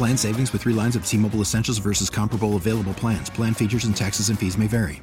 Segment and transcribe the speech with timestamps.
[0.00, 3.28] Plan savings with three lines of T Mobile Essentials versus comparable available plans.
[3.28, 5.02] Plan features and taxes and fees may vary.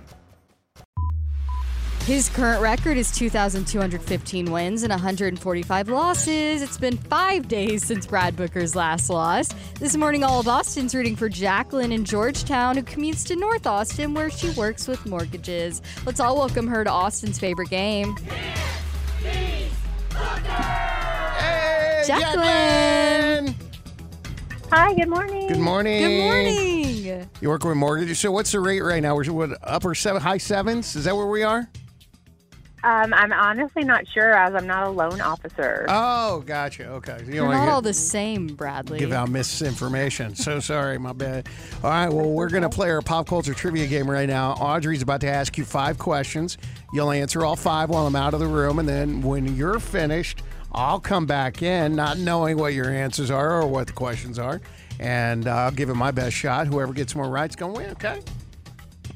[2.05, 6.63] His current record is 2,215 wins and 145 losses.
[6.63, 9.49] It's been five days since Brad Booker's last loss.
[9.79, 14.15] This morning, all of Austin's rooting for Jacqueline in Georgetown, who commutes to North Austin,
[14.15, 15.83] where she works with mortgages.
[16.07, 18.15] Let's all welcome her to Austin's favorite game.
[19.21, 19.69] Hey,
[22.07, 23.66] Jacqueline.
[24.71, 25.47] Hi, good morning.
[25.47, 26.01] Good morning.
[26.03, 27.29] Good morning.
[27.41, 28.19] You work with mortgages.
[28.19, 29.15] So what's the rate right now?
[29.15, 30.95] We're what upper seven, high sevens?
[30.95, 31.69] Is that where we are?
[32.83, 35.85] Um, I'm honestly not sure as I'm not a loan officer.
[35.89, 36.85] Oh, gotcha.
[36.87, 37.17] Okay.
[37.25, 38.99] You You're not get- all the same, Bradley.
[38.99, 40.35] give out misinformation.
[40.35, 41.47] so sorry, my bad.
[41.83, 44.51] All right, well, we're going to play our pop culture trivia game right now.
[44.53, 46.57] Audrey's about to ask you five questions.
[46.93, 50.43] You'll answer all five while I'm out of the room, and then when you're finished,
[50.71, 54.61] I'll come back in, not knowing what your answers are or what the questions are,
[54.99, 56.67] and uh, I'll give it my best shot.
[56.67, 58.21] Whoever gets more right's going to win, okay?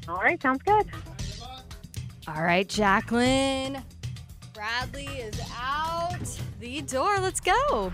[0.08, 0.86] All right, sounds good.
[2.28, 3.82] All right, Jacqueline.
[4.52, 7.18] Bradley is out the door.
[7.18, 7.92] Let's go.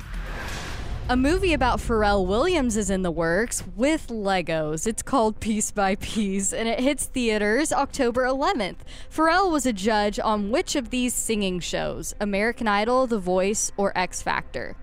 [1.10, 4.86] A movie about Pharrell Williams is in the works with Legos.
[4.86, 8.80] It's called Piece by Piece and it hits theaters October 11th.
[9.10, 12.14] Pharrell was a judge on which of these singing shows?
[12.20, 14.76] American Idol, The Voice, or X Factor?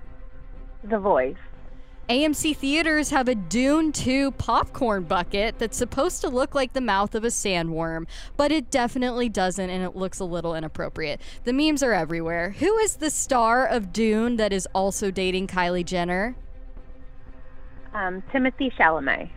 [0.83, 1.37] The voice.
[2.09, 7.15] AMC theaters have a Dune 2 popcorn bucket that's supposed to look like the mouth
[7.15, 8.05] of a sandworm,
[8.37, 11.19] but it definitely doesn't and it looks a little inappropriate.
[11.45, 12.51] The memes are everywhere.
[12.59, 16.35] Who is the star of Dune that is also dating Kylie Jenner?
[17.95, 19.31] Um, Timothée Chalamet.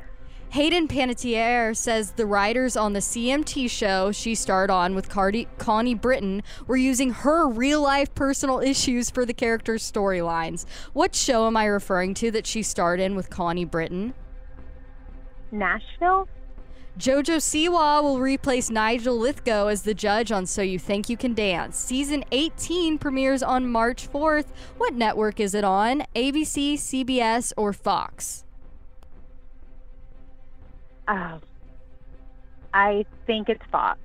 [0.51, 5.95] Hayden Panettiere says the writers on the CMT show she starred on with Cardi- Connie
[5.95, 10.65] Britton were using her real life personal issues for the character's storylines.
[10.95, 14.15] What show am I referring to that she starred in with Connie Britton?
[15.53, 16.29] Nashville.
[16.99, 21.33] Jojo Siwa will replace Nigel Lythgoe as the judge on So You Think You Can
[21.35, 21.77] Dance.
[21.77, 24.47] Season 18 premieres on March 4th.
[24.79, 26.03] What network is it on?
[26.17, 28.45] ABC, CBS, or Fox?
[31.09, 31.41] Oh,
[32.75, 33.99] I think it's Fox.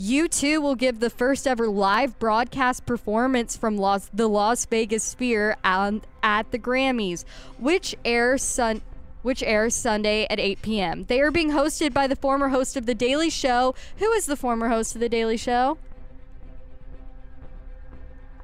[0.00, 5.56] U2 will give the first ever live broadcast performance from Las, the Las Vegas Sphere
[5.62, 7.24] on, at the Grammys,
[7.58, 8.82] which airs sun,
[9.22, 11.04] which airs Sunday at 8 p.m.
[11.04, 13.76] They are being hosted by the former host of The Daily Show.
[13.98, 15.78] Who is the former host of The Daily Show?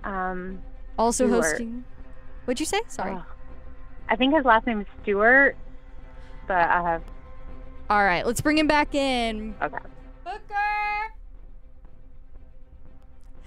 [0.04, 0.60] Um,
[0.98, 1.44] Also Stewart.
[1.44, 1.84] hosting.
[2.44, 2.80] What'd you say?
[2.86, 3.12] Sorry.
[3.16, 3.24] oh,
[4.08, 5.56] I think his last name is Stewart,
[6.46, 7.02] but I have
[7.90, 9.52] All right, let's bring him back in.
[9.60, 9.78] okay.
[10.24, 11.12] Booker.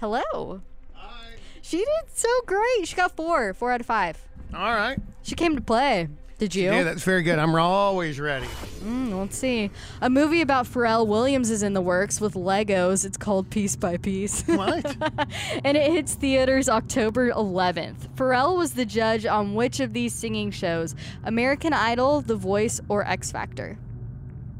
[0.00, 0.60] Hello.
[0.92, 1.30] Hi.
[1.62, 2.86] She did so great.
[2.86, 4.22] She got four, four out of five.
[4.54, 4.98] All right.
[5.22, 6.08] She came to play.
[6.36, 6.64] Did you?
[6.64, 7.38] Yeah, that's very good.
[7.38, 8.46] I'm always ready.
[8.82, 9.70] Mm, let's see.
[10.02, 13.06] A movie about Pharrell Williams is in the works with Legos.
[13.06, 14.42] It's called Piece by Piece.
[14.42, 14.84] What?
[15.64, 18.08] and it hits theaters October 11th.
[18.14, 20.94] Pharrell was the judge on which of these singing shows?
[21.22, 23.78] American Idol, The Voice, or X Factor?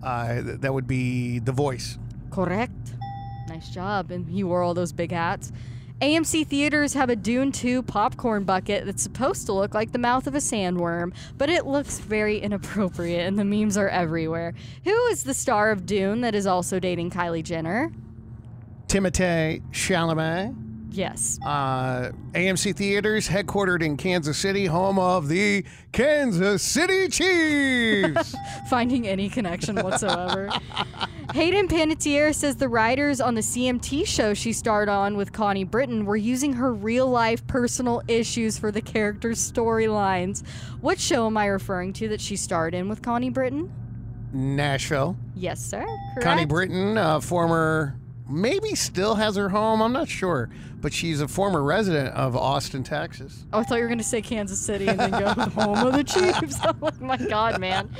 [0.05, 1.99] Uh, th- that would be The Voice.
[2.31, 2.95] Correct.
[3.49, 4.11] Nice job.
[4.11, 5.53] And he wore all those big hats.
[6.01, 10.27] AMC theaters have a Dune 2 popcorn bucket that's supposed to look like the mouth
[10.27, 14.55] of a sandworm, but it looks very inappropriate and the memes are everywhere.
[14.85, 17.93] Who is the star of Dune that is also dating Kylie Jenner?
[18.89, 20.64] Timothée Chalamet.
[20.94, 21.38] Yes.
[21.44, 28.35] Uh, AMC Theaters, headquartered in Kansas City, home of the Kansas City Chiefs.
[28.70, 30.50] Finding any connection whatsoever.
[31.35, 36.05] Hayden Panettiere says the writers on the CMT show she starred on with Connie Britton
[36.05, 40.46] were using her real life personal issues for the characters' storylines.
[40.81, 43.73] What show am I referring to that she starred in with Connie Britton?
[44.32, 45.17] Nashville.
[45.35, 45.85] Yes, sir.
[46.14, 46.23] Correct.
[46.23, 47.96] Connie Britton, uh, former,
[48.29, 49.82] maybe still has her home.
[49.82, 50.50] I'm not sure,
[50.81, 53.44] but she's a former resident of Austin, Texas.
[53.53, 55.93] Oh, I thought you were going to say Kansas City and then go home of
[55.94, 56.59] the Chiefs.
[56.65, 57.91] oh my God, man.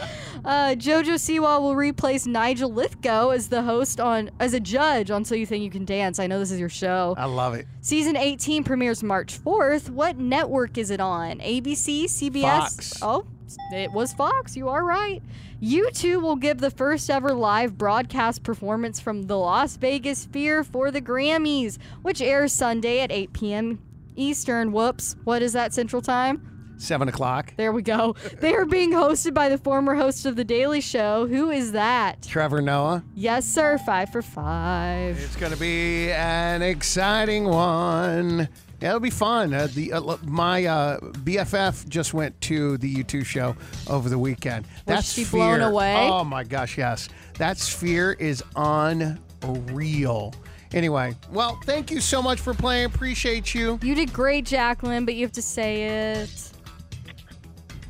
[0.45, 5.25] Uh, JoJo Siwa will replace Nigel Lythgoe as the host on as a judge on
[5.25, 6.19] So You Think You Can Dance.
[6.19, 7.15] I know this is your show.
[7.19, 7.67] I love it.
[7.81, 9.91] Season 18 premieres March 4th.
[9.91, 11.39] What network is it on?
[11.41, 12.43] ABC, CBS?
[12.43, 13.03] Fox.
[13.03, 13.27] Oh,
[13.73, 14.57] it was Fox.
[14.57, 15.23] You are right.
[15.63, 20.91] U2 will give the first ever live broadcast performance from the Las Vegas Sphere for
[20.91, 23.79] the Grammys, which airs Sunday at 8 p.m.
[24.17, 24.73] Eastern.
[24.73, 25.17] Whoops.
[25.25, 26.51] What is that Central Time?
[26.77, 27.55] Seven o'clock.
[27.57, 28.17] There we go.
[28.41, 31.27] They are being hosted by the former host of The Daily Show.
[31.27, 32.23] Who is that?
[32.23, 33.05] Trevor Noah.
[33.15, 33.79] Yes, sir.
[33.79, 35.19] Five for five.
[35.19, 38.49] It's going to be an exciting one.
[38.85, 39.55] Yeah, it'll be fun.
[39.55, 43.57] Uh, the uh, my uh, BFF just went to the U2 show
[43.89, 44.67] over the weekend.
[44.87, 45.39] Was she Sphere.
[45.41, 45.97] blown away?
[46.07, 47.09] Oh my gosh, yes.
[47.39, 50.35] That sphere is unreal.
[50.75, 52.85] Anyway, well, thank you so much for playing.
[52.85, 53.79] Appreciate you.
[53.83, 56.53] You did great, Jacqueline, but you have to say it.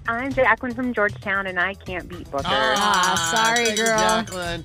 [0.07, 2.45] I'm Jacqueline from Georgetown, and I can't beat Booker.
[2.47, 3.99] Ah, sorry, girl.
[3.99, 4.65] Jacqueline.